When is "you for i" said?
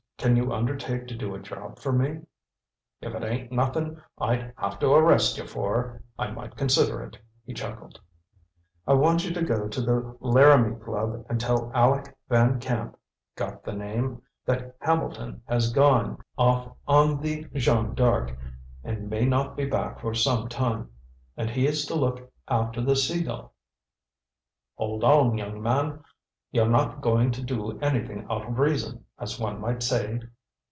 5.39-6.29